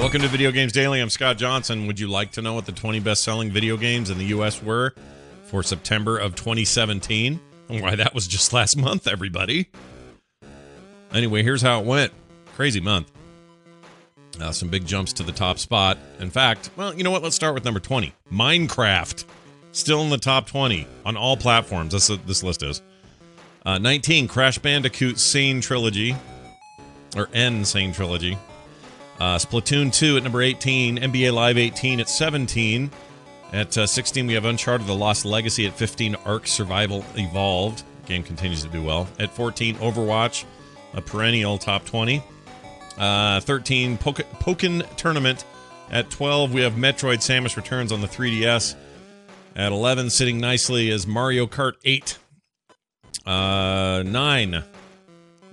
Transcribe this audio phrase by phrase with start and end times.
[0.00, 0.98] Welcome to Video Games Daily.
[0.98, 1.86] I'm Scott Johnson.
[1.86, 4.62] Would you like to know what the 20 best selling video games in the U.S.
[4.62, 4.94] were
[5.44, 7.38] for September of 2017?
[7.68, 9.68] And why that was just last month, everybody.
[11.12, 12.14] Anyway, here's how it went.
[12.56, 13.12] Crazy month.
[14.40, 15.98] Uh, some big jumps to the top spot.
[16.18, 17.22] In fact, well, you know what?
[17.22, 19.22] Let's start with number 20 Minecraft.
[19.72, 21.92] Still in the top 20 on all platforms.
[21.92, 22.80] That's what this list is.
[23.66, 26.16] Uh, 19 Crash Bandicoot Sane Trilogy.
[27.14, 28.38] Or N Sane Trilogy.
[29.20, 32.90] Uh, Splatoon 2 at number 18, NBA Live 18 at 17.
[33.52, 35.66] At uh, 16, we have Uncharted The Lost Legacy.
[35.66, 37.82] At 15, Ark Survival Evolved.
[38.06, 39.06] Game continues to do well.
[39.18, 40.44] At 14, Overwatch,
[40.94, 42.22] a perennial top 20.
[42.96, 45.44] Uh, 13, Poke- Pokken Tournament.
[45.90, 48.74] At 12, we have Metroid Samus Returns on the 3DS.
[49.54, 52.16] At 11, sitting nicely, is Mario Kart 8.
[53.26, 54.64] Uh, 9,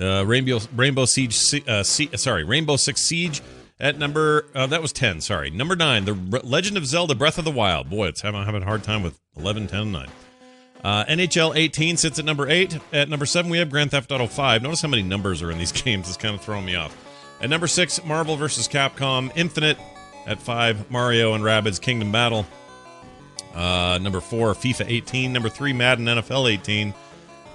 [0.00, 3.40] uh, Rainbow Rainbow Siege, uh, Sie- sorry, Rainbow Six Siege
[3.80, 5.20] at number uh, that was ten.
[5.20, 7.90] Sorry, number nine, The Legend of Zelda: Breath of the Wild.
[7.90, 10.08] Boy, it's having, having a hard time with 11, 10, and 9.
[10.84, 12.76] Uh, NHL 18 sits at number eight.
[12.92, 14.62] At number seven, we have Grand Theft Auto 5.
[14.62, 16.08] Notice how many numbers are in these games.
[16.08, 16.96] It's kind of throwing me off.
[17.40, 18.68] At number six, Marvel vs.
[18.68, 19.78] Capcom Infinite.
[20.26, 22.46] At five, Mario and Rabbids Kingdom Battle.
[23.54, 25.32] Uh, number four, FIFA 18.
[25.32, 26.94] Number three, Madden NFL 18.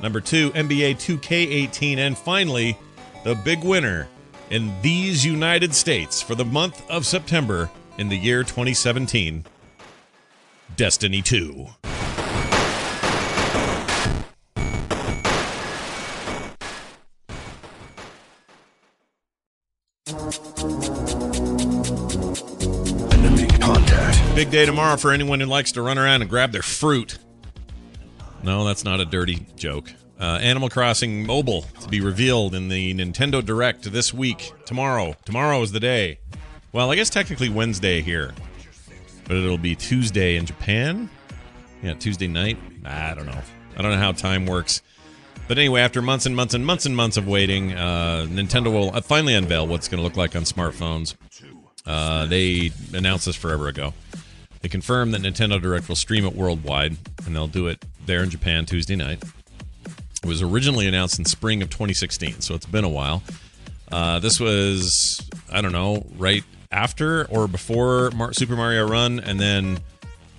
[0.01, 1.97] Number two, NBA 2K18.
[1.97, 2.77] And finally,
[3.23, 4.07] the big winner
[4.49, 9.45] in these United States for the month of September in the year 2017
[10.75, 11.67] Destiny 2.
[24.35, 27.17] Big day tomorrow for anyone who likes to run around and grab their fruit.
[28.43, 29.91] No, that's not a dirty joke.
[30.19, 34.51] Uh, Animal Crossing Mobile to be revealed in the Nintendo Direct this week.
[34.65, 35.15] Tomorrow.
[35.25, 36.19] Tomorrow is the day.
[36.71, 38.33] Well, I guess technically Wednesday here,
[39.25, 41.09] but it'll be Tuesday in Japan.
[41.83, 42.57] Yeah, Tuesday night.
[42.85, 43.41] I don't know.
[43.77, 44.81] I don't know how time works.
[45.47, 48.95] But anyway, after months and months and months and months of waiting, uh, Nintendo will
[48.95, 51.15] uh, finally unveil what's going to look like on smartphones.
[51.85, 53.93] Uh, they announced this forever ago.
[54.61, 58.29] They confirmed that Nintendo Direct will stream it worldwide, and they'll do it there in
[58.29, 59.21] Japan Tuesday night.
[60.23, 63.21] It was originally announced in spring of 2016, so it's been a while.
[63.91, 69.39] Uh, this was, I don't know, right after or before Mar- Super Mario Run, and
[69.39, 69.79] then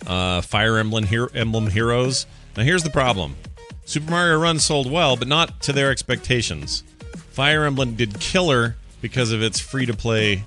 [0.06, 2.26] uh, Fire Emblem, Emblem Heroes.
[2.56, 3.36] Now, here's the problem
[3.84, 6.82] Super Mario Run sold well, but not to their expectations.
[7.30, 10.42] Fire Emblem did killer because of its free to play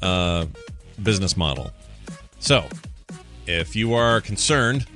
[0.00, 0.46] uh,
[1.02, 1.72] business model.
[2.38, 2.64] So,
[3.46, 4.86] if you are concerned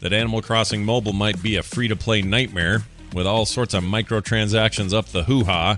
[0.00, 2.82] that Animal Crossing Mobile might be a free to play nightmare
[3.14, 5.76] with all sorts of microtransactions up the hoo ha,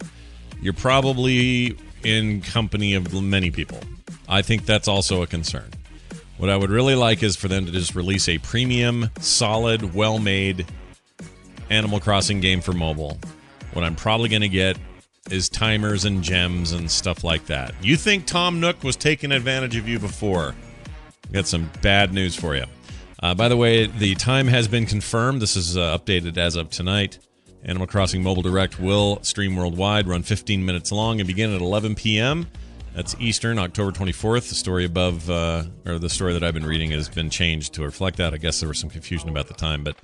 [0.60, 3.78] you're probably in company of many people.
[4.28, 5.70] I think that's also a concern.
[6.38, 10.18] What I would really like is for them to just release a premium, solid, well
[10.18, 10.66] made
[11.68, 13.18] Animal Crossing game for mobile.
[13.72, 14.78] What I'm probably going to get
[15.30, 17.74] is timers and gems and stuff like that.
[17.82, 20.54] You think Tom Nook was taking advantage of you before?
[21.30, 22.64] Got some bad news for you.
[23.22, 25.42] Uh, by the way, the time has been confirmed.
[25.42, 27.18] This is uh, updated as of tonight.
[27.62, 31.94] Animal Crossing Mobile Direct will stream worldwide, run 15 minutes long, and begin at 11
[31.94, 32.46] p.m.
[32.94, 34.48] That's Eastern, October 24th.
[34.48, 37.82] The story above, uh, or the story that I've been reading, has been changed to
[37.82, 38.32] reflect that.
[38.32, 39.96] I guess there was some confusion about the time, but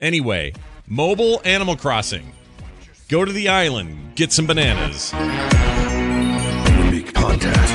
[0.00, 0.54] anyway,
[0.86, 2.32] mobile Animal Crossing.
[3.08, 5.12] Go to the island, get some bananas.
[5.14, 7.65] Enemy contact.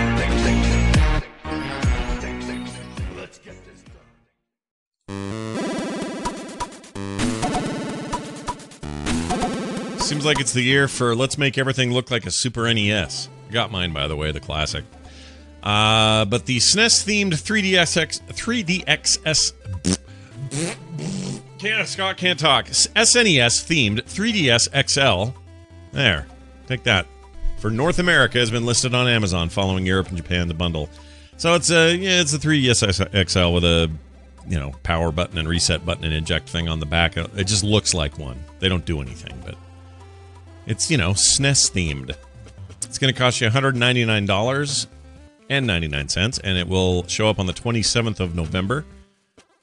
[10.21, 13.27] Seems like it's the year for let's make everything look like a Super NES.
[13.49, 14.85] Got mine, by the way, the classic.
[15.63, 19.53] Uh, but the SNES themed 3DSX 3DXS
[21.57, 22.67] can't Scott can't talk.
[22.67, 25.35] SNES themed 3DS XL.
[25.91, 26.27] There,
[26.67, 27.07] take that.
[27.57, 30.87] For North America has been listed on Amazon, following Europe and Japan the bundle.
[31.37, 33.89] So it's a yeah, it's a 3DS XL with a
[34.47, 37.17] you know power button and reset button and eject thing on the back.
[37.17, 38.39] It just looks like one.
[38.59, 39.55] They don't do anything, but
[40.65, 42.15] it's you know SNES themed.
[42.83, 44.87] It's going to cost you 199 dollars
[45.49, 48.85] and 99 cents, and it will show up on the 27th of November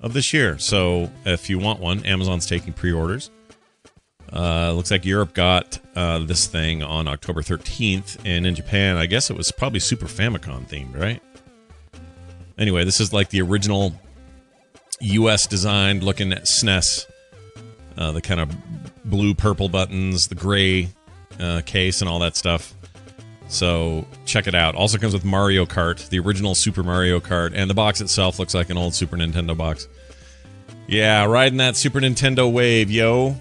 [0.00, 0.59] of this year.
[0.59, 3.31] So if you want one, Amazon's taking pre-orders.
[4.31, 9.06] Uh, looks like Europe got uh, this thing on October 13th, and in Japan, I
[9.06, 11.23] guess it was probably Super Famicom themed, right?
[12.59, 13.95] Anyway, this is like the original
[15.00, 15.47] U.S.
[15.47, 17.06] designed looking SNES.
[17.97, 18.55] Uh, the kind of
[19.08, 20.88] blue purple buttons, the gray
[21.40, 22.75] uh, case, and all that stuff.
[23.49, 24.75] So check it out.
[24.75, 28.55] Also comes with Mario Kart, the original Super Mario Kart, and the box itself looks
[28.55, 29.88] like an old Super Nintendo box.
[30.87, 33.37] Yeah, riding that Super Nintendo wave, yo.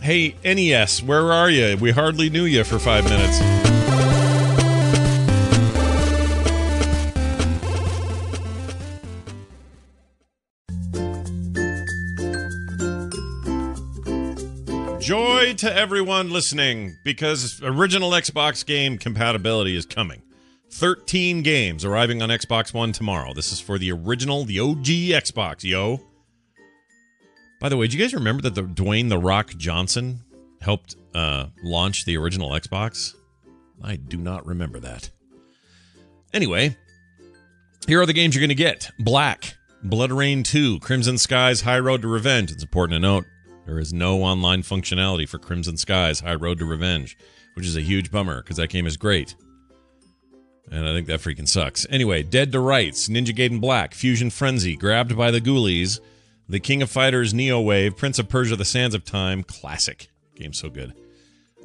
[0.00, 1.76] Hey, NES, where are you?
[1.76, 3.63] We hardly knew you for five minutes.
[15.04, 20.22] Joy to everyone listening because original Xbox game compatibility is coming.
[20.70, 23.34] 13 games arriving on Xbox One tomorrow.
[23.34, 26.00] This is for the original, the OG Xbox, yo.
[27.60, 30.20] By the way, do you guys remember that the Dwayne the Rock Johnson
[30.62, 33.12] helped uh, launch the original Xbox?
[33.82, 35.10] I do not remember that.
[36.32, 36.78] Anyway,
[37.86, 39.54] here are the games you're going to get Black,
[39.84, 42.50] BloodRayne 2, Crimson Skies, High Road to Revenge.
[42.50, 43.26] It's important to note
[43.66, 47.16] there is no online functionality for Crimson Skies, High Road to Revenge,
[47.54, 49.34] which is a huge bummer because that game is great.
[50.70, 51.86] And I think that freaking sucks.
[51.90, 56.00] Anyway, Dead to Rights, Ninja Gaiden Black, Fusion Frenzy, Grabbed by the Ghoulies,
[56.48, 60.08] The King of Fighters Neo Wave, Prince of Persia The Sands of Time, classic.
[60.34, 60.94] Game's so good.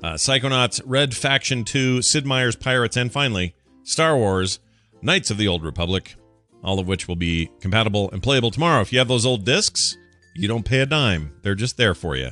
[0.04, 4.60] Uh, Psychonauts, Red Faction 2, Sid Meier's Pirates, and finally, Star Wars,
[5.02, 6.16] Knights of the Old Republic,
[6.63, 8.81] all of which will be compatible and playable tomorrow.
[8.81, 9.98] If you have those old discs,
[10.39, 11.33] you don't pay a dime.
[11.41, 12.31] They're just there for you.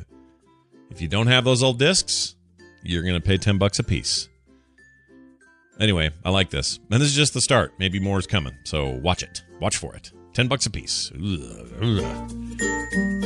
[0.90, 2.36] If you don't have those old discs,
[2.82, 4.30] you're going to pay 10 bucks a piece.
[5.78, 6.80] Anyway, I like this.
[6.90, 7.74] And this is just the start.
[7.80, 8.54] Maybe more is coming.
[8.64, 9.44] So watch it.
[9.60, 10.14] Watch for it.
[10.34, 11.12] 10 bucks a piece.
[11.16, 13.17] Ugh, ugh.